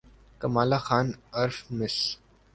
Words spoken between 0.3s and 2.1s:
کمالہ خان عرف مس